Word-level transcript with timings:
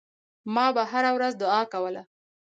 ما 0.53 0.65
به 0.75 0.83
هره 0.91 1.11
ورځ 1.17 1.33
دعا 1.43 1.61
کوله. 1.73 2.01